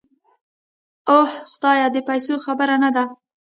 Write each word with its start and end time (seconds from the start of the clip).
اوح 1.11 1.31
خدايه 1.51 1.87
د 1.91 1.97
پيسو 2.07 2.33
خبره 2.45 2.75
نده. 2.83 3.03